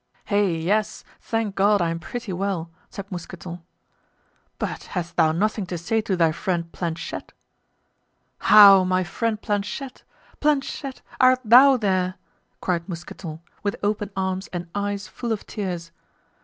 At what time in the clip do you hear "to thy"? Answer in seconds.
6.01-6.31